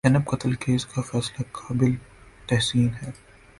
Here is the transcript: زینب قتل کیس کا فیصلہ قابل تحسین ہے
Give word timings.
زینب 0.05 0.25
قتل 0.25 0.53
کیس 0.53 0.85
کا 0.85 1.01
فیصلہ 1.01 1.43
قابل 1.51 1.91
تحسین 2.47 2.87
ہے 3.01 3.11